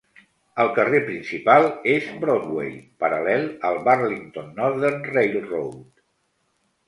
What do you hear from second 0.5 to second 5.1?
El carrer principal és Broadway, paral·lel al Burlington Northern